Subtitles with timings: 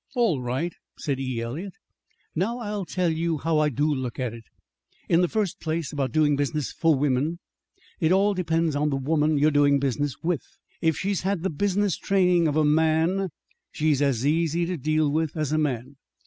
[0.15, 1.41] "All right," said E.
[1.41, 1.73] Eliot.
[2.33, 4.45] "Now I'll tell you how I do look at it.
[5.07, 7.37] In the first place, about doing business for women.
[7.99, 10.41] It all depends on the woman you're doing business with.
[10.81, 13.29] If she's had the business training of a man,
[13.71, 15.97] she's as easy to deal with as a man.